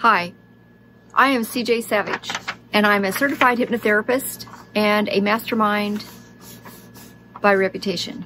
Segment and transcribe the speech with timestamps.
[0.00, 0.34] Hi,
[1.14, 2.30] I am CJ Savage,
[2.70, 4.44] and I'm a certified hypnotherapist
[4.74, 6.04] and a mastermind
[7.40, 8.22] by reputation.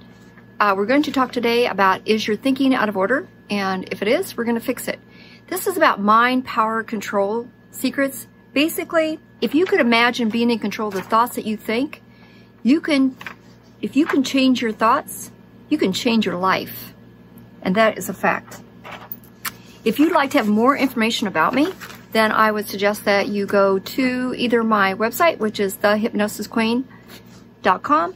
[0.58, 3.28] Uh, we're going to talk today about is your thinking out of order?
[3.50, 4.98] And if it is, we're going to fix it.
[5.46, 8.26] This is about mind power control secrets.
[8.52, 12.02] Basically, if you could imagine being in control of the thoughts that you think,
[12.64, 13.16] you can,
[13.80, 15.30] if you can change your thoughts,
[15.68, 16.94] you can change your life.
[17.62, 18.60] And that is a fact.
[19.84, 21.72] If you'd like to have more information about me,
[22.12, 28.14] then I would suggest that you go to either my website, which is thehypnosisqueen.com,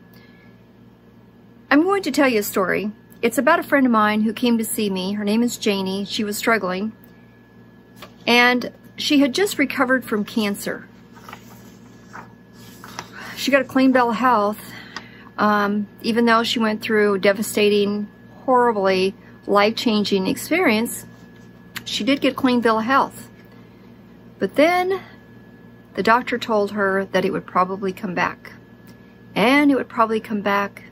[1.69, 2.91] I'm going to tell you a story.
[3.21, 5.13] It's about a friend of mine who came to see me.
[5.13, 6.05] Her name is Janie.
[6.05, 6.91] She was struggling.
[8.25, 10.87] And she had just recovered from cancer.
[13.35, 14.59] She got a clean bill of health,
[15.37, 18.07] um, even though she went through devastating,
[18.45, 19.13] horribly
[19.47, 21.05] life-changing experience,
[21.83, 23.29] she did get clean bill of health.
[24.39, 25.01] But then
[25.93, 28.53] the doctor told her that it would probably come back.
[29.35, 30.83] And it would probably come back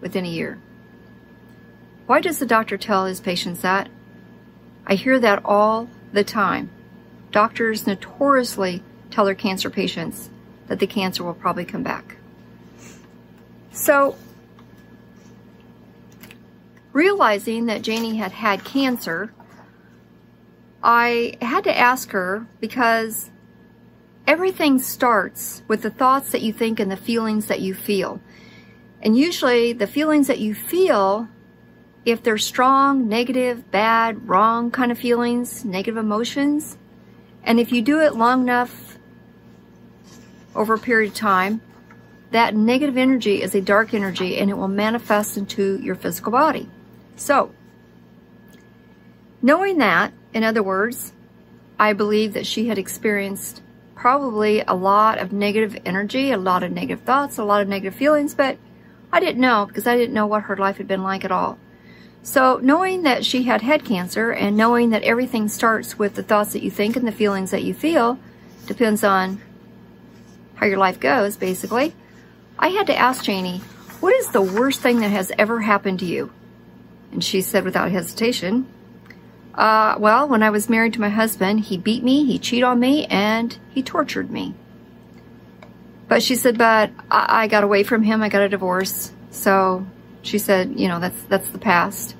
[0.00, 0.58] within a year.
[2.06, 3.88] Why does the doctor tell his patients that?
[4.86, 6.70] I hear that all the time.
[7.30, 10.28] Doctors notoriously tell their cancer patients
[10.66, 12.16] that the cancer will probably come back.
[13.72, 14.16] So
[16.92, 19.32] Realizing that Janie had had cancer,
[20.82, 23.30] I had to ask her because
[24.26, 28.20] everything starts with the thoughts that you think and the feelings that you feel.
[29.00, 31.28] And usually the feelings that you feel,
[32.04, 36.76] if they're strong, negative, bad, wrong kind of feelings, negative emotions,
[37.44, 38.98] and if you do it long enough
[40.54, 41.60] over a period of time,
[42.30, 46.68] that negative energy is a dark energy and it will manifest into your physical body.
[47.22, 47.52] So,
[49.40, 51.12] knowing that, in other words,
[51.78, 53.62] I believe that she had experienced
[53.94, 57.94] probably a lot of negative energy, a lot of negative thoughts, a lot of negative
[57.94, 58.58] feelings, but
[59.12, 61.60] I didn't know because I didn't know what her life had been like at all.
[62.24, 66.54] So knowing that she had head cancer and knowing that everything starts with the thoughts
[66.54, 68.18] that you think and the feelings that you feel,
[68.66, 69.40] depends on
[70.56, 71.94] how your life goes, basically,
[72.58, 73.58] I had to ask Janie,
[74.00, 76.32] what is the worst thing that has ever happened to you?
[77.12, 78.66] And she said without hesitation,
[79.54, 82.80] uh, well, when I was married to my husband, he beat me, he cheated on
[82.80, 84.54] me, and he tortured me.
[86.08, 89.12] But she said, but I, I got away from him, I got a divorce.
[89.30, 89.86] So
[90.22, 92.16] she said, you know, that's, that's the past.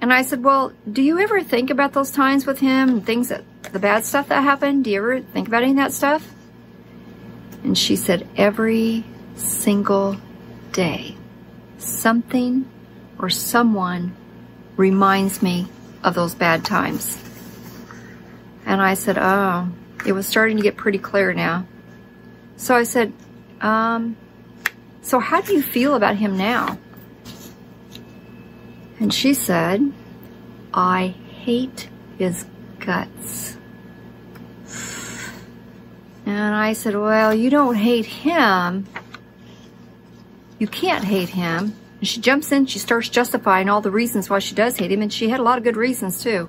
[0.00, 3.42] And I said, well, do you ever think about those times with him things that,
[3.72, 4.84] the bad stuff that happened?
[4.84, 6.32] Do you ever think about any of that stuff?
[7.64, 10.16] And she said, every single
[10.70, 11.17] day
[11.78, 12.68] something
[13.18, 14.14] or someone
[14.76, 15.66] reminds me
[16.02, 17.22] of those bad times.
[18.66, 19.68] And I said, oh,
[20.06, 21.66] it was starting to get pretty clear now.
[22.56, 23.12] So I said,
[23.60, 24.16] um,
[25.02, 26.78] so how do you feel about him now?
[29.00, 29.92] And she said,
[30.74, 31.14] I
[31.44, 32.44] hate his
[32.78, 33.56] guts.
[36.26, 38.86] And I said, well, you don't hate him.
[40.58, 41.74] You can't hate him.
[41.98, 45.02] And she jumps in, she starts justifying all the reasons why she does hate him,
[45.02, 46.48] and she had a lot of good reasons too.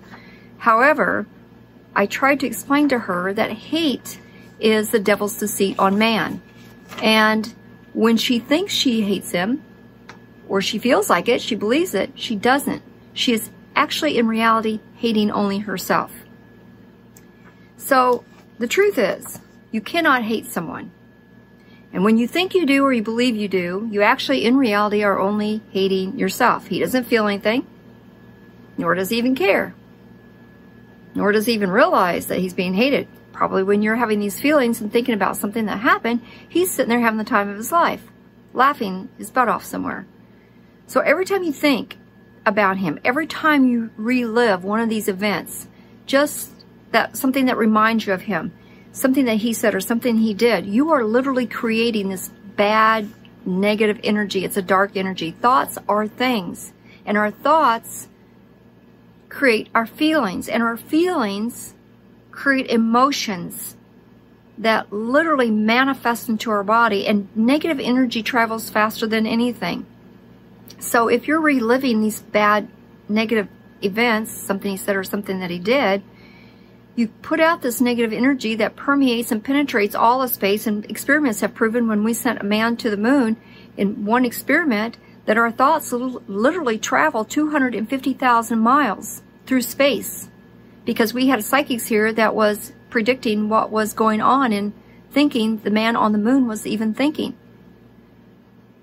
[0.57, 1.25] However,
[1.95, 4.19] I tried to explain to her that hate
[4.59, 6.41] is the devil's deceit on man.
[7.01, 7.53] And
[7.93, 9.63] when she thinks she hates him,
[10.47, 12.81] or she feels like it, she believes it, she doesn't.
[13.13, 16.11] She is actually in reality hating only herself.
[17.77, 18.23] So
[18.57, 19.39] the truth is,
[19.71, 20.91] you cannot hate someone.
[21.91, 25.03] And when you think you do or you believe you do, you actually in reality
[25.03, 26.67] are only hating yourself.
[26.67, 27.65] He doesn't feel anything,
[28.77, 29.73] nor does he even care,
[31.15, 33.07] nor does he even realize that he's being hated.
[33.33, 36.99] Probably when you're having these feelings and thinking about something that happened, he's sitting there
[36.99, 38.03] having the time of his life,
[38.53, 40.05] laughing his butt off somewhere.
[40.87, 41.97] So every time you think
[42.45, 45.67] about him, every time you relive one of these events,
[46.05, 46.51] just
[46.91, 48.51] that something that reminds you of him,
[48.91, 53.09] something that he said or something he did, you are literally creating this bad,
[53.45, 54.43] negative energy.
[54.43, 55.31] It's a dark energy.
[55.31, 56.73] Thoughts are things.
[57.05, 58.07] And our thoughts
[59.29, 61.73] create our feelings, and our feelings
[62.31, 63.75] create emotions
[64.57, 69.85] that literally manifest into our body, and negative energy travels faster than anything.
[70.79, 72.67] So if you're reliving these bad
[73.07, 73.47] negative
[73.81, 76.03] events, something he said or something that he did,
[76.99, 80.67] you put out this negative energy that permeates and penetrates all of space.
[80.67, 83.37] And experiments have proven when we sent a man to the moon
[83.77, 90.29] in one experiment that our thoughts literally travel 250,000 miles through space
[90.83, 94.73] because we had psychics here that was predicting what was going on and
[95.11, 97.37] thinking the man on the moon was even thinking.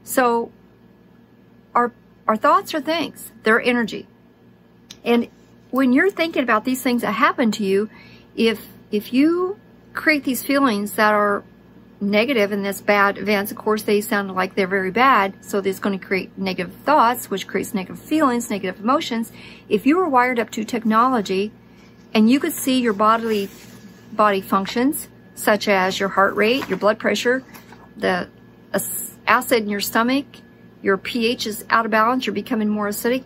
[0.05, 0.51] So
[1.75, 1.93] our
[2.27, 4.07] our thoughts are things, they're energy.
[5.05, 5.29] And
[5.77, 7.91] when you're thinking about these things that happen to you,
[8.35, 9.59] if if you
[9.93, 11.45] create these feelings that are
[12.01, 15.79] negative in this bad events, of course they sound like they're very bad, so there's
[15.79, 19.33] going to create negative thoughts, which creates negative feelings, negative emotions.
[19.69, 21.53] If you were wired up to technology
[22.15, 23.49] and you could see your bodily
[24.13, 27.45] body functions, such as your heart rate, your blood pressure,
[27.97, 28.29] the
[29.27, 30.27] acid in your stomach,
[30.83, 33.25] your pH is out of balance, you're becoming more acidic.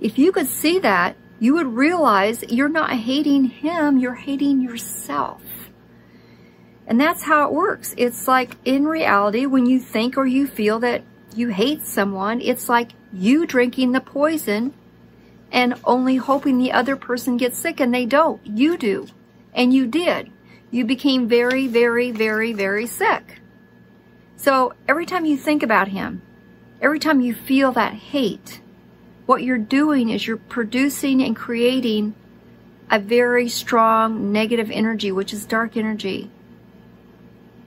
[0.00, 5.42] If you could see that, you would realize you're not hating him, you're hating yourself.
[6.86, 7.94] And that's how it works.
[7.96, 11.02] It's like in reality, when you think or you feel that
[11.34, 14.72] you hate someone, it's like you drinking the poison
[15.52, 18.40] and only hoping the other person gets sick and they don't.
[18.44, 19.06] You do.
[19.54, 20.30] And you did.
[20.70, 23.40] You became very, very, very, very sick.
[24.36, 26.22] So every time you think about him,
[26.80, 28.60] every time you feel that hate,
[29.28, 32.14] what you're doing is you're producing and creating
[32.90, 36.30] a very strong negative energy, which is dark energy,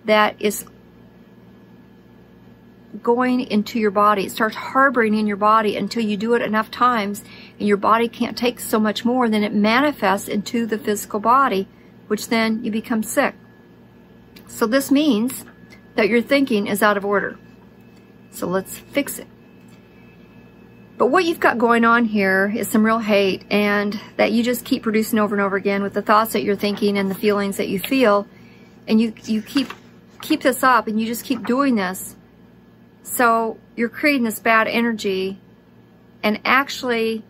[0.05, 0.65] that is
[3.03, 4.25] going into your body.
[4.25, 7.23] It starts harboring in your body until you do it enough times
[7.59, 11.67] and your body can't take so much more, then it manifests into the physical body,
[12.07, 13.35] which then you become sick.
[14.47, 15.45] So this means
[15.93, 17.37] that your thinking is out of order.
[18.31, 19.27] So let's fix it.
[21.01, 24.63] But what you've got going on here is some real hate and that you just
[24.63, 27.57] keep producing over and over again with the thoughts that you're thinking and the feelings
[27.57, 28.27] that you feel.
[28.87, 29.73] And you, you keep,
[30.21, 32.15] keep this up and you just keep doing this.
[33.01, 35.39] So you're creating this bad energy
[36.21, 37.23] and actually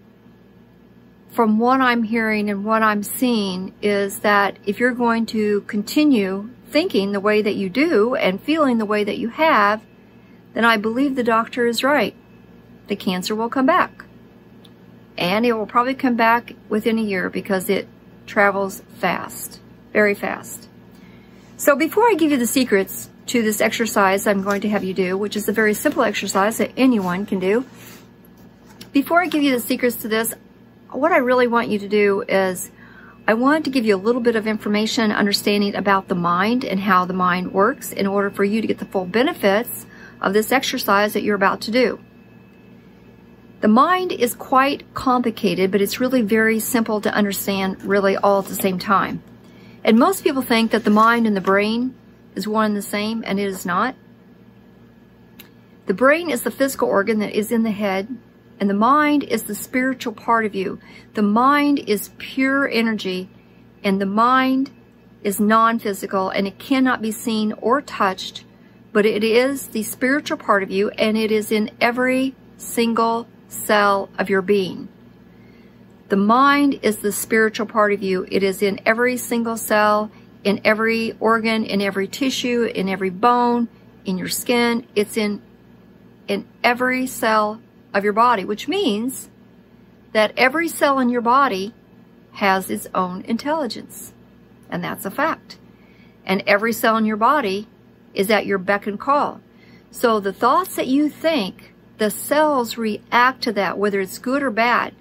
[1.29, 6.49] from what I'm hearing and what I'm seeing is that if you're going to continue
[6.67, 9.81] thinking the way that you do and feeling the way that you have,
[10.55, 12.17] then I believe the doctor is right
[12.91, 14.03] the cancer will come back.
[15.17, 17.87] And it will probably come back within a year because it
[18.27, 19.61] travels fast,
[19.93, 20.67] very fast.
[21.55, 24.93] So before I give you the secrets to this exercise I'm going to have you
[24.93, 27.63] do, which is a very simple exercise that anyone can do,
[28.91, 30.33] before I give you the secrets to this,
[30.91, 32.71] what I really want you to do is
[33.25, 36.77] I want to give you a little bit of information, understanding about the mind and
[36.77, 39.85] how the mind works in order for you to get the full benefits
[40.19, 42.01] of this exercise that you're about to do.
[43.61, 48.45] The mind is quite complicated, but it's really very simple to understand really all at
[48.45, 49.21] the same time.
[49.83, 51.93] And most people think that the mind and the brain
[52.35, 53.95] is one and the same, and it is not.
[55.85, 58.07] The brain is the physical organ that is in the head,
[58.59, 60.79] and the mind is the spiritual part of you.
[61.13, 63.29] The mind is pure energy,
[63.83, 64.71] and the mind
[65.23, 68.43] is non-physical, and it cannot be seen or touched,
[68.91, 74.09] but it is the spiritual part of you, and it is in every single cell
[74.17, 74.87] of your being.
[76.09, 78.25] The mind is the spiritual part of you.
[78.29, 80.11] It is in every single cell,
[80.43, 83.69] in every organ, in every tissue, in every bone,
[84.05, 84.85] in your skin.
[84.95, 85.41] It's in,
[86.27, 87.61] in every cell
[87.93, 89.29] of your body, which means
[90.11, 91.73] that every cell in your body
[92.33, 94.13] has its own intelligence.
[94.69, 95.57] And that's a fact.
[96.25, 97.67] And every cell in your body
[98.13, 99.41] is at your beck and call.
[99.91, 101.70] So the thoughts that you think
[102.01, 104.91] the cells react to that, whether it's good or bad.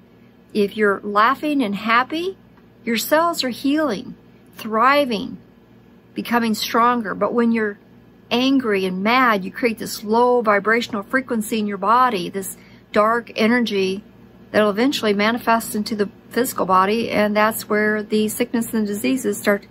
[0.52, 2.36] If you're laughing and happy,
[2.84, 4.16] your cells are healing,
[4.56, 5.38] thriving,
[6.12, 7.14] becoming stronger.
[7.14, 7.78] But when you're
[8.30, 12.58] angry and mad, you create this low vibrational frequency in your body, this
[12.92, 14.04] dark energy
[14.50, 19.66] that'll eventually manifest into the physical body, and that's where the sickness and diseases start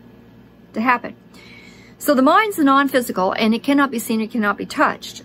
[0.73, 1.15] to happen.
[1.99, 5.21] So the mind's non-physical, and it cannot be seen, it cannot be touched.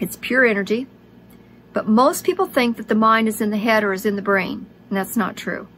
[0.00, 0.86] It's pure energy.
[1.74, 4.22] But most people think that the mind is in the head or is in the
[4.22, 5.68] brain, and that's not true.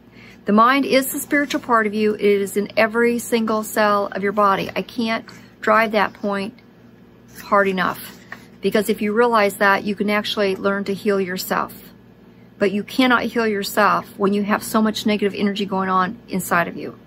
[0.45, 2.13] The mind is the spiritual part of you.
[2.13, 4.69] It is in every single cell of your body.
[4.73, 5.25] I can't
[5.59, 6.53] drive that point
[7.43, 8.17] hard enough
[8.61, 11.73] because if you realize that, you can actually learn to heal yourself.
[12.59, 16.67] but you cannot heal yourself when you have so much negative energy going on inside
[16.67, 16.97] of you.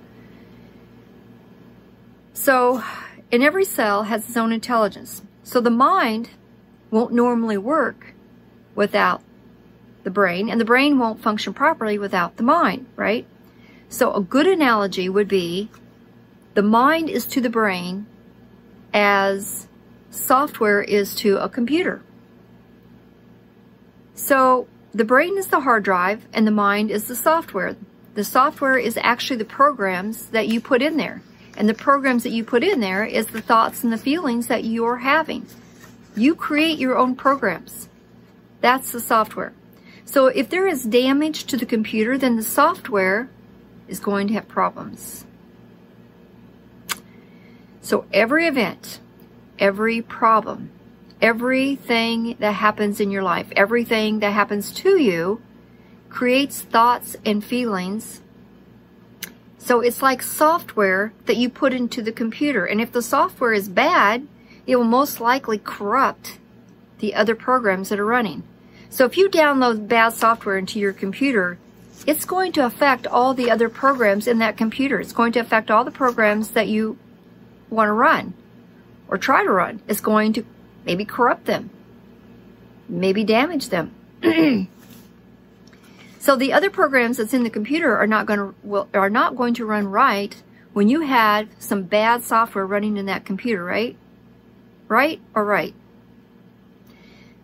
[2.32, 2.82] So,
[3.32, 5.22] and every cell has its own intelligence.
[5.42, 6.30] So the mind
[6.90, 8.09] won't normally work
[8.80, 9.20] without
[10.04, 13.26] the brain, and the brain won't function properly without the mind, right?
[13.90, 15.68] So a good analogy would be
[16.54, 18.06] the mind is to the brain
[18.94, 19.68] as
[20.10, 22.00] software is to a computer.
[24.14, 27.76] So the brain is the hard drive and the mind is the software.
[28.14, 31.20] The software is actually the programs that you put in there.
[31.54, 34.64] And the programs that you put in there is the thoughts and the feelings that
[34.64, 35.44] you're having.
[36.16, 37.89] You create your own programs.
[38.60, 39.52] That's the software.
[40.04, 43.30] So if there is damage to the computer, then the software
[43.86, 45.24] is going to have problems.
[47.80, 49.00] So every event,
[49.58, 50.70] every problem,
[51.22, 55.40] everything that happens in your life, everything that happens to you
[56.08, 58.20] creates thoughts and feelings.
[59.58, 62.64] So it's like software that you put into the computer.
[62.64, 64.26] And if the software is bad,
[64.66, 66.39] it will most likely corrupt
[67.00, 68.42] the other programs that are running.
[68.88, 71.58] So if you download bad software into your computer,
[72.06, 75.00] it's going to affect all the other programs in that computer.
[75.00, 76.98] It's going to affect all the programs that you
[77.68, 78.34] want to run
[79.08, 79.80] or try to run.
[79.86, 80.44] It's going to
[80.84, 81.70] maybe corrupt them,
[82.88, 83.94] maybe damage them.
[86.18, 89.36] so the other programs that's in the computer are not going to will, are not
[89.36, 90.34] going to run right
[90.72, 93.96] when you had some bad software running in that computer, right?
[94.88, 95.74] Right or right?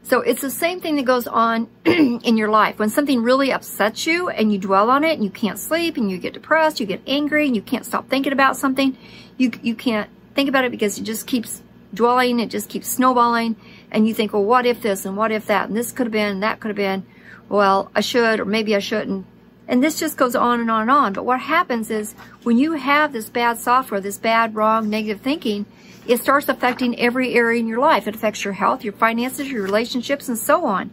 [0.06, 2.78] So it's the same thing that goes on in your life.
[2.78, 6.08] When something really upsets you and you dwell on it and you can't sleep and
[6.08, 8.96] you get depressed, you get angry and you can't stop thinking about something,
[9.36, 11.60] you, you can't think about it because it just keeps
[11.92, 13.56] dwelling, it just keeps snowballing
[13.90, 16.12] and you think, well, what if this and what if that and this could have
[16.12, 17.04] been, that could have been,
[17.48, 19.26] well, I should or maybe I shouldn't.
[19.68, 21.12] And this just goes on and on and on.
[21.12, 22.12] But what happens is
[22.44, 25.66] when you have this bad software, this bad, wrong, negative thinking,
[26.06, 28.06] it starts affecting every area in your life.
[28.06, 30.90] It affects your health, your finances, your relationships, and so on.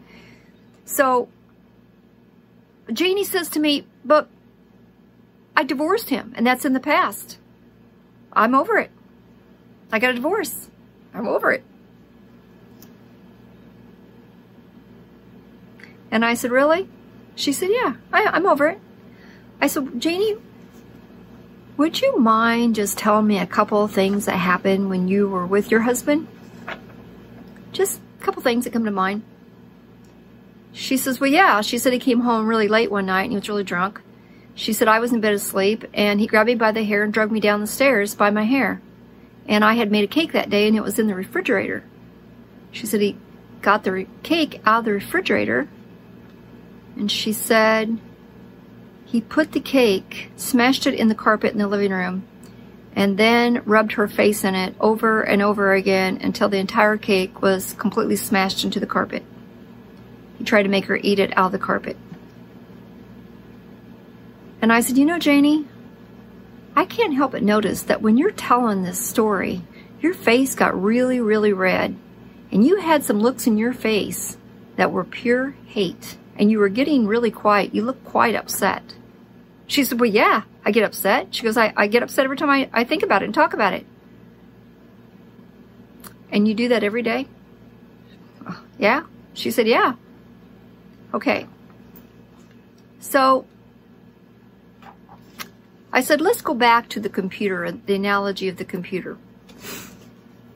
[0.86, 1.30] So,
[2.92, 4.28] Janie says to me, but
[5.56, 7.38] I divorced him, and that's in the past.
[8.34, 8.90] I'm over it.
[9.92, 10.70] I got a divorce.
[11.14, 11.64] I'm over it.
[16.10, 16.90] And I said, really?
[17.36, 18.80] She said, yeah, I, I'm over it.
[19.62, 20.36] I said, Janie,
[21.78, 25.46] would you mind just telling me a couple of things that happened when you were
[25.46, 26.28] with your husband?
[27.72, 29.24] Just a couple things that come to mind.
[30.72, 31.62] She says, well, yeah.
[31.62, 34.02] She said he came home really late one night and he was really drunk.
[34.56, 37.12] She said I was in bed asleep and he grabbed me by the hair and
[37.12, 38.82] dragged me down the stairs by my hair.
[39.48, 41.84] And I had made a cake that day and it was in the refrigerator.
[42.72, 43.18] She said he
[43.62, 45.68] got the cake out of the refrigerator
[46.96, 47.98] and she said
[49.06, 52.26] he put the cake, smashed it in the carpet in the living room,
[52.96, 57.42] and then rubbed her face in it over and over again until the entire cake
[57.42, 59.24] was completely smashed into the carpet.
[60.38, 61.98] He tried to make her eat it out of the carpet.
[64.62, 65.68] And I said, you know, Janie,
[66.76, 69.62] I can't help but notice that when you're telling this story,
[70.02, 71.96] your face got really, really red,
[72.52, 74.38] and you had some looks in your face
[74.76, 77.74] that were pure hate, and you were getting really quiet.
[77.74, 78.96] You looked quite upset.
[79.68, 81.34] She said, well, yeah, I get upset.
[81.34, 83.54] She goes, I, I get upset every time I, I think about it and talk
[83.54, 83.86] about it.
[86.32, 87.28] And you do that every day?
[88.46, 89.04] Uh, yeah?
[89.34, 89.94] She said, yeah.
[91.14, 91.48] Okay.
[93.00, 93.46] So
[95.92, 99.18] I said, let's go back to the computer, the analogy of the computer.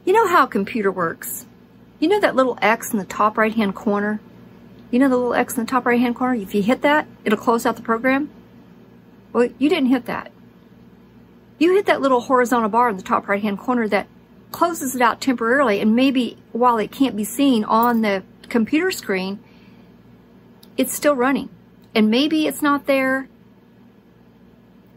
[0.04, 1.46] You know how a computer works?
[2.00, 4.20] You know that little X in the top right hand corner?
[4.90, 6.36] You know the little X in the top right hand corner?
[6.36, 8.30] If you hit that, it'll close out the program.
[9.34, 10.32] Well, you didn't hit that.
[11.60, 14.08] You hit that little horizontal bar in the top right hand corner that
[14.52, 19.40] closes it out temporarily and maybe while it can't be seen on the computer screen,
[20.78, 21.50] it's still running.
[21.94, 23.28] And maybe it's not there,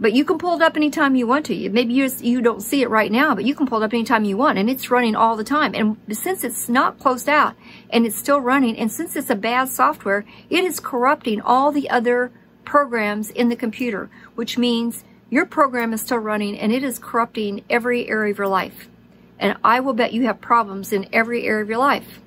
[0.00, 1.69] but you can pull it up anytime you want to.
[1.69, 4.25] Maybe you, you don't see it right now, but you can pull it up anytime
[4.25, 5.75] you want and it's running all the time.
[5.75, 7.54] And since it's not closed out
[7.90, 11.90] and it's still running and since it's a bad software, it is corrupting all the
[11.90, 12.33] other
[12.64, 17.62] programs in the computer, which means your program is still running and it is corrupting
[17.69, 18.88] every area of your life.
[19.38, 22.21] And I will bet you have problems in every area of your life.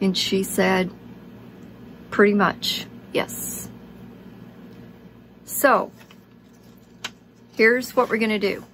[0.00, 0.90] And she said,
[2.10, 3.67] pretty much, yes.
[5.58, 5.90] So,
[7.56, 8.64] here's what we're going to do.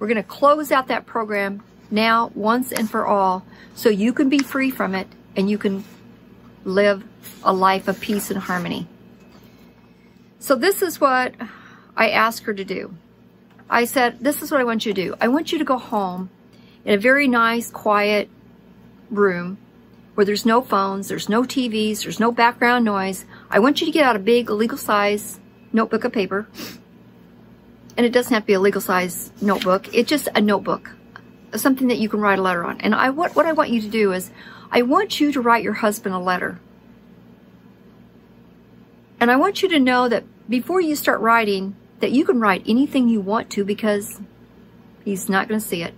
[0.00, 1.62] We're going to close out that program
[1.92, 5.84] now once and for all so you can be free from it and you can
[6.64, 7.04] live
[7.44, 8.88] a life of peace and harmony.
[10.40, 11.34] So this is what
[11.96, 12.96] I asked her to do.
[13.70, 15.14] I said, this is what I want you to do.
[15.20, 16.30] I want you to go home
[16.84, 18.28] in a very nice, quiet
[19.08, 19.56] room
[20.16, 23.24] where there's no phones, there's no TVs, there's no background noise.
[23.48, 25.38] I want you to get out a big legal size
[25.74, 26.46] notebook of paper.
[27.96, 29.92] And it doesn't have to be a legal size notebook.
[29.92, 30.92] It's just a notebook,
[31.54, 32.80] something that you can write a letter on.
[32.80, 34.30] And I what, what I want you to do is
[34.70, 36.58] I want you to write your husband a letter.
[39.20, 42.64] And I want you to know that before you start writing, that you can write
[42.66, 44.20] anything you want to because
[45.04, 45.94] he's not going to see it.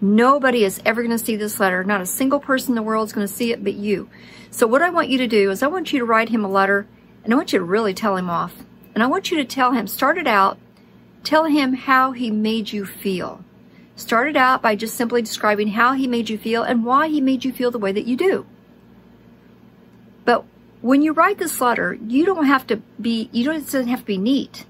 [0.00, 1.82] Nobody is ever going to see this letter.
[1.82, 4.10] Not a single person in the world is going to see it but you.
[4.50, 6.48] So what I want you to do is I want you to write him a
[6.48, 6.86] letter
[7.24, 8.54] and I want you to really tell him off.
[8.94, 10.58] And I want you to tell him, start it out,
[11.24, 13.44] tell him how he made you feel.
[13.96, 17.20] Start it out by just simply describing how he made you feel and why he
[17.20, 18.46] made you feel the way that you do.
[20.24, 20.44] But
[20.80, 24.00] when you write this letter, you don't have to be, you don't, it doesn't have
[24.00, 24.66] to be neat.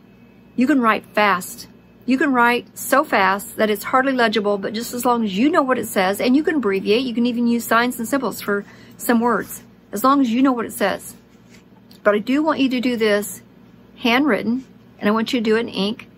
[0.57, 1.69] You can write fast.
[2.05, 5.49] You can write so fast that it's hardly legible, but just as long as you
[5.49, 8.41] know what it says, and you can abbreviate, you can even use signs and symbols
[8.41, 8.65] for
[8.97, 9.63] some words,
[9.93, 11.15] as long as you know what it says.
[12.03, 13.41] But I do want you to do this
[14.03, 14.65] handwritten,
[14.99, 16.09] and I want you to do it in ink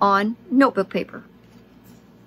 [0.00, 1.24] on notebook paper.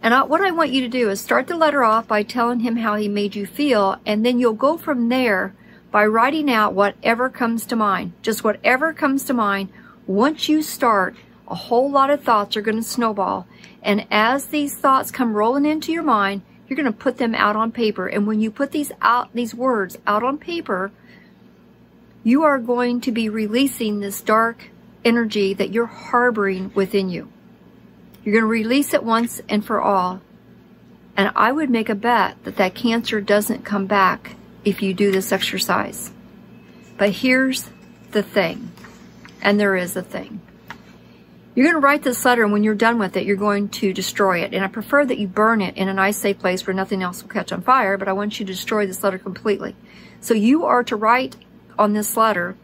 [0.01, 2.59] And I, what I want you to do is start the letter off by telling
[2.59, 5.55] him how he made you feel, and then you'll go from there
[5.89, 8.11] by writing out whatever comes to mind.
[8.21, 9.69] Just whatever comes to mind.
[10.05, 11.15] Once you start,
[11.47, 13.47] a whole lot of thoughts are going to snowball.
[13.81, 17.55] And as these thoughts come rolling into your mind, you're going to put them out
[17.55, 18.07] on paper.
[18.07, 20.91] And when you put these out, these words out on paper,
[22.27, 24.69] you are going to be releasing this dark
[25.05, 27.31] energy that you're harboring within you.
[28.21, 30.19] You're going to release it once and for all.
[31.15, 35.09] And I would make a bet that that cancer doesn't come back if you do
[35.09, 36.11] this exercise.
[36.97, 37.69] But here's
[38.11, 38.73] the thing,
[39.41, 40.41] and there is a thing.
[41.55, 43.93] You're going to write this letter, and when you're done with it, you're going to
[43.93, 44.53] destroy it.
[44.53, 47.23] And I prefer that you burn it in a nice, safe place where nothing else
[47.23, 49.77] will catch on fire, but I want you to destroy this letter completely.
[50.19, 51.37] So you are to write
[51.77, 52.55] on this letter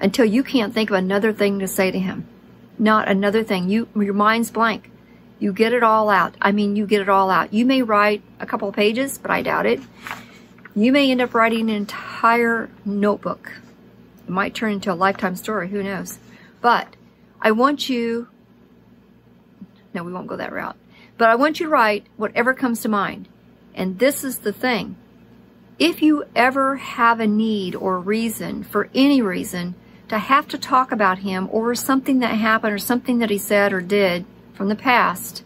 [0.00, 2.26] until you can't think of another thing to say to him.
[2.78, 3.68] Not another thing.
[3.70, 4.90] You, your mind's blank.
[5.38, 6.34] You get it all out.
[6.40, 7.52] I mean, you get it all out.
[7.52, 9.80] You may write a couple of pages, but I doubt it.
[10.74, 13.52] You may end up writing an entire notebook.
[14.26, 15.68] It might turn into a lifetime story.
[15.68, 16.18] Who knows?
[16.60, 16.88] But
[17.40, 18.28] I want you,
[19.94, 20.76] no, we won't go that route,
[21.16, 23.28] but I want you to write whatever comes to mind.
[23.74, 24.96] And this is the thing.
[25.78, 29.74] If you ever have a need or reason, for any reason,
[30.08, 33.72] to have to talk about him or something that happened or something that he said
[33.72, 35.44] or did from the past,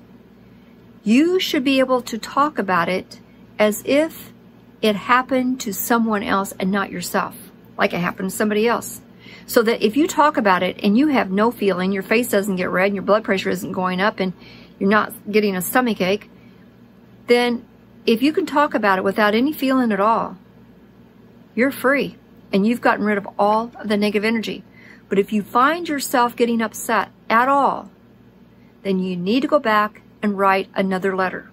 [1.02, 3.20] you should be able to talk about it
[3.58, 4.32] as if
[4.80, 7.36] it happened to someone else and not yourself,
[7.76, 9.00] like it happened to somebody else.
[9.46, 12.56] So that if you talk about it and you have no feeling, your face doesn't
[12.56, 14.32] get red and your blood pressure isn't going up and
[14.78, 16.30] you're not getting a stomach ache,
[17.26, 17.64] then
[18.10, 20.36] if you can talk about it without any feeling at all,
[21.54, 22.16] you're free
[22.52, 24.64] and you've gotten rid of all of the negative energy.
[25.08, 27.88] But if you find yourself getting upset at all,
[28.82, 31.52] then you need to go back and write another letter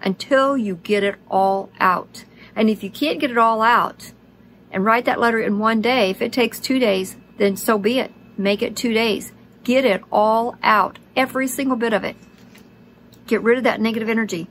[0.00, 2.24] until you get it all out.
[2.54, 4.12] And if you can't get it all out
[4.70, 7.98] and write that letter in one day, if it takes two days, then so be
[7.98, 8.12] it.
[8.36, 9.32] Make it two days.
[9.64, 12.14] Get it all out, every single bit of it.
[13.26, 14.48] Get rid of that negative energy.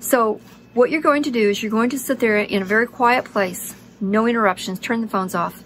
[0.00, 0.40] So
[0.74, 3.24] what you're going to do is you're going to sit there in a very quiet
[3.24, 5.62] place, no interruptions, turn the phones off,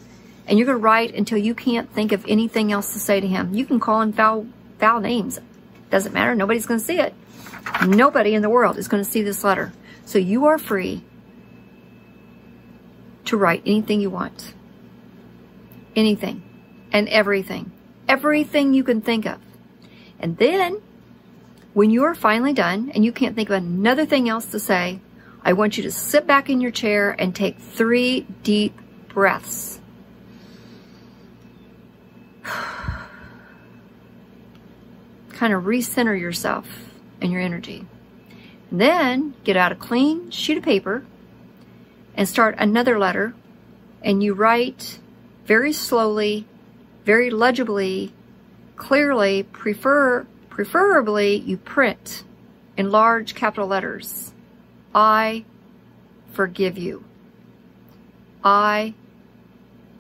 [0.47, 3.27] and you're going to write until you can't think of anything else to say to
[3.27, 3.55] him.
[3.55, 4.47] You can call him foul,
[4.79, 5.39] foul names.
[5.91, 6.35] Doesn't matter.
[6.35, 7.15] Nobody's going to see it.
[7.87, 9.73] Nobody in the world is going to see this letter.
[10.05, 11.05] So you are free
[13.27, 14.55] to write anything you want
[15.97, 16.43] anything
[16.93, 17.71] and everything.
[18.09, 19.39] Everything you can think of.
[20.19, 20.81] And then,
[21.75, 25.01] when you are finally done and you can't think of another thing else to say,
[25.43, 29.81] I want you to sit back in your chair and take three deep breaths.
[35.33, 36.69] kind of recenter yourself
[37.21, 37.87] and your energy.
[38.71, 41.05] And then get out a clean sheet of paper
[42.15, 43.35] and start another letter
[44.03, 44.99] and you write
[45.47, 46.47] very slowly,
[47.05, 48.13] very legibly,
[48.77, 52.25] clearly, prefer, preferably you print
[52.77, 54.35] in large capital letters.
[54.95, 55.47] I
[56.33, 57.05] forgive you.
[58.45, 58.93] I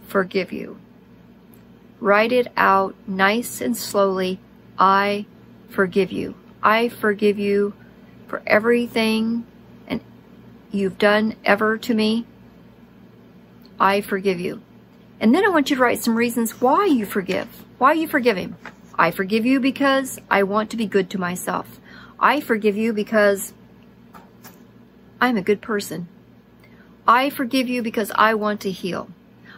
[0.08, 0.78] forgive you.
[2.00, 4.40] Write it out nice and slowly.
[4.78, 5.24] I
[5.70, 6.34] forgive you.
[6.62, 7.72] I forgive you
[8.28, 9.46] for everything
[9.86, 10.02] and
[10.70, 12.26] you've done ever to me.
[13.80, 14.60] I forgive you.
[15.18, 17.48] And then I want you to write some reasons why you forgive.
[17.78, 18.56] Why you forgive him.
[19.02, 21.80] I forgive you because I want to be good to myself.
[22.20, 23.52] I forgive you because
[25.20, 26.06] I'm a good person.
[27.04, 29.08] I forgive you because I want to heal.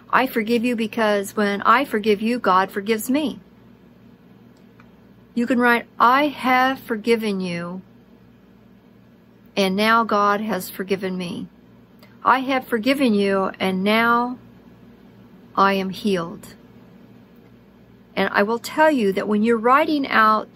[0.09, 3.39] I forgive you because when I forgive you, God forgives me.
[5.35, 7.83] You can write, I have forgiven you,
[9.55, 11.49] and now God has forgiven me.
[12.25, 14.39] I have forgiven you, and now
[15.55, 16.55] I am healed.
[18.17, 20.49] And I will tell you that when you're writing out,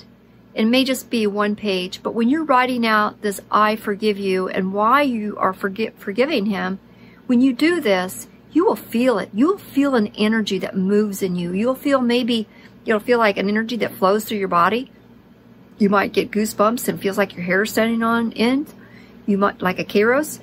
[0.54, 4.48] it may just be one page, but when you're writing out this I forgive you
[4.48, 6.78] and why you are forgi- forgiving him,
[7.26, 9.30] when you do this, you will feel it.
[9.34, 11.52] You will feel an energy that moves in you.
[11.52, 12.48] You'll feel maybe,
[12.84, 14.90] you'll feel like an energy that flows through your body.
[15.78, 18.72] You might get goosebumps and feels like your hair is standing on end.
[19.26, 20.40] You might, like a kairos.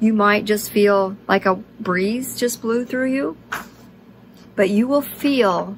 [0.00, 3.36] You might just feel like a breeze just blew through you.
[4.54, 5.76] But you will feel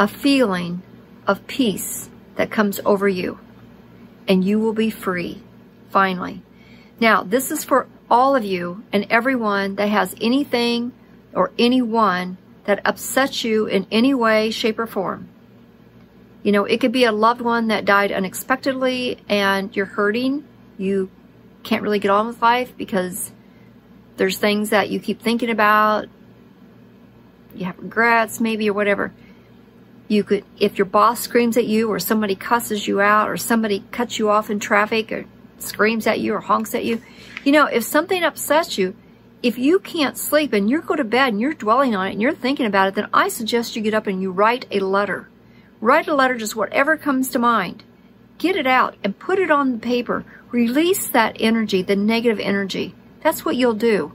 [0.00, 0.82] a feeling
[1.26, 3.38] of peace that comes over you.
[4.26, 5.42] And you will be free,
[5.90, 6.42] finally.
[6.98, 10.92] Now, this is for all of you and everyone that has anything
[11.34, 15.28] or anyone that upsets you in any way, shape, or form.
[16.42, 20.46] You know, it could be a loved one that died unexpectedly and you're hurting.
[20.78, 21.10] You
[21.62, 23.32] can't really get on with life because
[24.16, 26.06] there's things that you keep thinking about.
[27.54, 29.12] You have regrets, maybe, or whatever.
[30.10, 33.84] You could, if your boss screams at you or somebody cusses you out or somebody
[33.92, 35.24] cuts you off in traffic or
[35.58, 37.00] screams at you or honks at you,
[37.44, 38.96] you know, if something upsets you,
[39.40, 42.20] if you can't sleep and you go to bed and you're dwelling on it and
[42.20, 45.28] you're thinking about it, then I suggest you get up and you write a letter.
[45.80, 47.84] Write a letter, just whatever comes to mind.
[48.38, 50.24] Get it out and put it on the paper.
[50.50, 52.96] Release that energy, the negative energy.
[53.22, 54.10] That's what you'll do.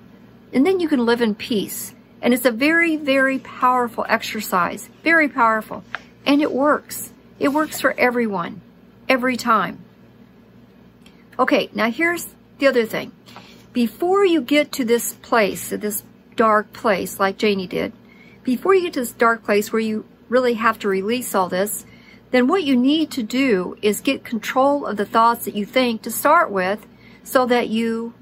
[0.52, 1.95] And then you can live in peace.
[2.22, 4.90] And it's a very, very powerful exercise.
[5.04, 5.84] Very powerful.
[6.26, 7.12] And it works.
[7.40, 8.62] It works for everyone.
[9.08, 9.80] Every time.
[11.38, 12.28] Okay, now here's
[12.60, 13.12] the other thing.
[13.74, 16.04] Before you get to this place, this
[16.36, 17.92] dark place like Janie did,
[18.44, 21.86] before you get to this dark place where you really have to release all this,
[22.32, 26.02] then what you need to do is get control of the thoughts that you think
[26.02, 26.86] to start with
[27.24, 28.14] so that you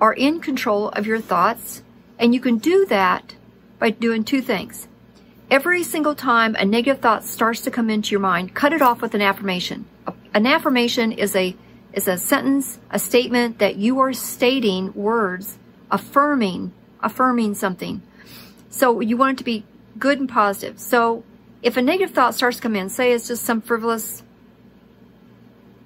[0.00, 1.82] are in control of your thoughts.
[2.18, 3.34] And you can do that
[3.78, 4.88] by doing two things.
[5.50, 9.00] Every single time a negative thought starts to come into your mind, cut it off
[9.00, 9.86] with an affirmation.
[10.34, 11.54] An affirmation is a
[11.92, 15.58] is a sentence, a statement that you are stating words
[15.90, 18.02] affirming affirming something.
[18.70, 19.64] So you want it to be
[19.98, 20.78] good and positive.
[20.80, 21.24] So
[21.62, 24.22] if a negative thought starts to come in, say it's just some frivolous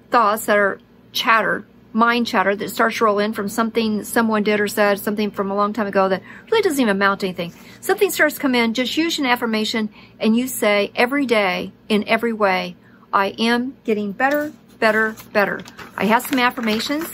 [0.09, 0.79] thoughts that are
[1.11, 5.31] chatter, mind chatter that starts to roll in from something someone did or said, something
[5.31, 7.53] from a long time ago that really doesn't even amount to anything.
[7.81, 12.07] Something starts to come in, just use an affirmation and you say every day in
[12.07, 12.75] every way,
[13.13, 15.61] I am getting better, better, better.
[15.97, 17.07] I have some affirmations.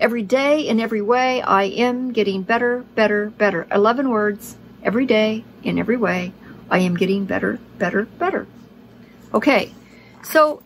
[0.00, 3.66] Every day in every way, I am getting better, better, better.
[3.70, 6.32] 11 words every day in every way.
[6.70, 8.46] I am getting better, better, better.
[9.32, 9.72] Okay,
[10.22, 10.62] so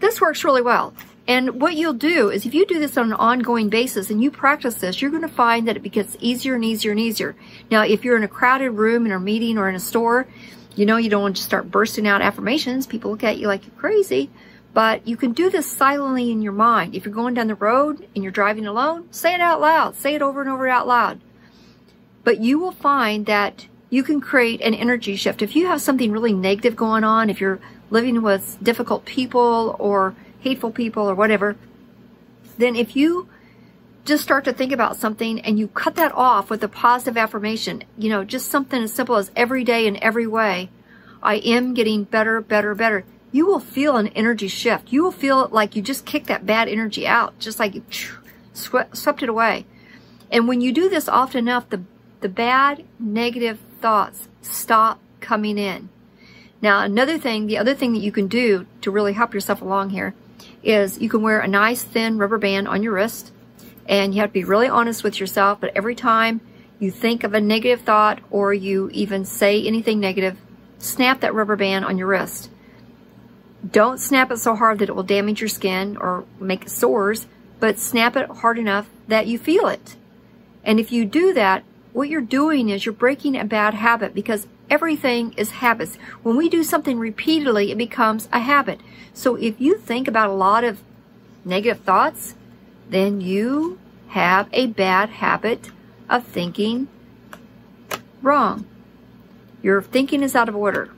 [0.00, 0.94] this works really well.
[1.28, 4.30] And what you'll do is if you do this on an ongoing basis and you
[4.30, 7.36] practice this, you're going to find that it gets easier and easier and easier.
[7.70, 10.26] Now, if you're in a crowded room in a meeting or in a store,
[10.74, 12.86] you know you don't want to start bursting out affirmations.
[12.86, 14.30] People look at you like you're crazy.
[14.72, 16.94] But you can do this silently in your mind.
[16.94, 19.96] If you're going down the road and you're driving alone, say it out loud.
[19.96, 21.20] Say it over and over out loud.
[22.24, 25.42] But you will find that you can create an energy shift.
[25.42, 27.60] If you have something really negative going on, if you're
[27.90, 31.56] living with difficult people or hateful people or whatever,
[32.58, 33.28] then if you
[34.04, 37.84] just start to think about something and you cut that off with a positive affirmation,
[37.96, 40.70] you know, just something as simple as every day in every way,
[41.22, 43.04] I am getting better, better, better.
[43.30, 44.92] You will feel an energy shift.
[44.92, 47.82] You will feel like you just kicked that bad energy out, just like you
[48.54, 49.66] swept it away.
[50.30, 51.82] And when you do this often enough, the,
[52.20, 55.90] the bad, negative thoughts stop coming in.
[56.60, 59.90] Now, another thing, the other thing that you can do to really help yourself along
[59.90, 60.14] here
[60.68, 63.32] is you can wear a nice thin rubber band on your wrist
[63.86, 65.60] and you have to be really honest with yourself.
[65.60, 66.40] But every time
[66.78, 70.36] you think of a negative thought or you even say anything negative,
[70.78, 72.50] snap that rubber band on your wrist.
[73.68, 77.26] Don't snap it so hard that it will damage your skin or make sores,
[77.58, 79.96] but snap it hard enough that you feel it.
[80.62, 81.64] And if you do that,
[81.98, 85.96] what you're doing is you're breaking a bad habit because everything is habits.
[86.22, 88.78] When we do something repeatedly, it becomes a habit.
[89.12, 90.80] So if you think about a lot of
[91.44, 92.36] negative thoughts,
[92.88, 93.80] then you
[94.10, 95.72] have a bad habit
[96.08, 96.86] of thinking
[98.22, 98.64] Wrong.
[99.60, 100.90] Your thinking is out of order.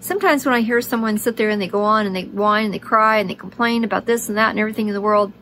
[0.00, 2.74] Sometimes when I hear someone sit there and they go on and they whine and
[2.74, 5.32] they cry and they complain about this and that and everything in the world,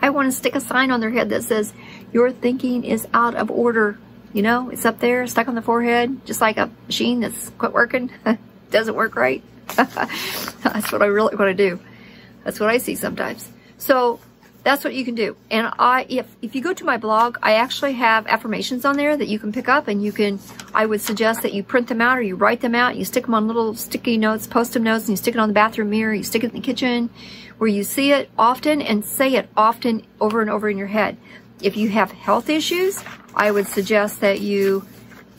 [0.00, 1.72] I want to stick a sign on their head that says,
[2.12, 3.98] Your thinking is out of order.
[4.32, 7.72] You know, it's up there, stuck on the forehead, just like a machine that's quit
[7.72, 8.10] working,
[8.70, 9.42] doesn't work right.
[9.66, 11.80] that's what I really want to do.
[12.44, 13.48] That's what I see sometimes.
[13.78, 14.20] So
[14.64, 15.36] that's what you can do.
[15.50, 19.16] And I, if, if you go to my blog, I actually have affirmations on there
[19.16, 20.38] that you can pick up and you can,
[20.72, 22.96] I would suggest that you print them out or you write them out.
[22.96, 25.54] You stick them on little sticky notes, post-it notes, and you stick it on the
[25.54, 26.14] bathroom mirror.
[26.14, 27.10] You stick it in the kitchen
[27.58, 31.16] where you see it often and say it often over and over in your head.
[31.60, 33.02] If you have health issues,
[33.34, 34.86] I would suggest that you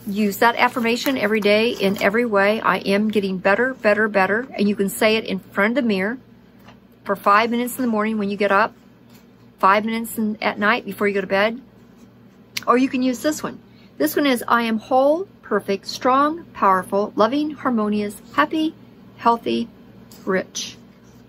[0.06, 2.60] use that affirmation every day in every way.
[2.60, 4.46] I am getting better, better, better.
[4.56, 6.18] And you can say it in front of the mirror
[7.04, 8.74] for five minutes in the morning when you get up
[9.58, 11.60] five minutes in, at night before you go to bed.
[12.66, 13.58] Or you can use this one.
[13.96, 18.74] This one is I am whole, perfect, strong, powerful, loving, harmonious, happy,
[19.16, 19.68] healthy,
[20.24, 20.76] rich.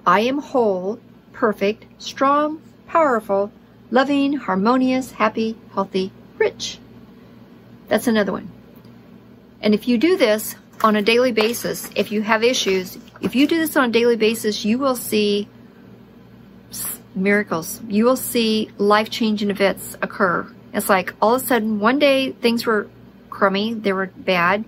[0.06, 0.99] I am whole,
[1.34, 3.51] perfect, strong, powerful,
[3.91, 6.80] loving, harmonious, happy, healthy, rich.
[7.88, 8.52] That's another one.
[9.62, 13.48] And if you do this on a daily basis, if you have issues, if you
[13.48, 15.48] do this on a daily basis, you will see
[17.15, 17.82] miracles.
[17.88, 20.52] You will see life changing events occur.
[20.74, 22.89] It's like all of a sudden, one day things were
[23.30, 24.65] crummy, they were bad,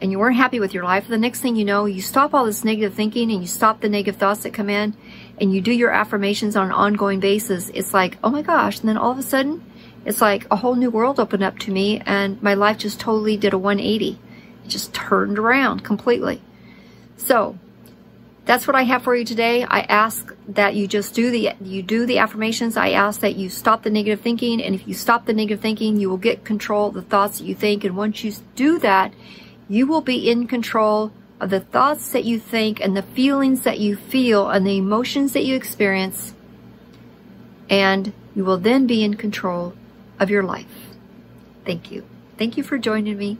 [0.00, 1.08] and you weren't happy with your life.
[1.08, 3.88] The next thing you know, you stop all this negative thinking and you stop the
[3.88, 4.94] negative thoughts that come in
[5.40, 7.70] and you do your affirmations on an ongoing basis.
[7.70, 8.80] It's like, oh my gosh.
[8.80, 9.64] And then all of a sudden,
[10.04, 13.36] it's like a whole new world opened up to me and my life just totally
[13.36, 14.18] did a 180.
[14.64, 16.42] It just turned around completely.
[17.16, 17.58] So
[18.48, 19.64] that's what I have for you today.
[19.64, 22.78] I ask that you just do the you do the affirmations.
[22.78, 25.98] I ask that you stop the negative thinking, and if you stop the negative thinking,
[25.98, 27.84] you will get control of the thoughts that you think.
[27.84, 29.12] And once you do that,
[29.68, 33.80] you will be in control of the thoughts that you think and the feelings that
[33.80, 36.32] you feel and the emotions that you experience.
[37.68, 39.74] And you will then be in control
[40.20, 40.66] of your life.
[41.64, 42.04] Thank you.
[42.38, 43.38] Thank you for joining me